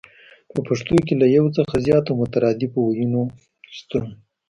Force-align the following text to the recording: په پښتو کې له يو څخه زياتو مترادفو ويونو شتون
په 0.53 0.59
پښتو 0.67 0.95
کې 1.05 1.13
له 1.21 1.27
يو 1.37 1.45
څخه 1.57 1.75
زياتو 1.85 2.11
مترادفو 2.21 2.79
ويونو 2.85 3.21
شتون 3.77 4.05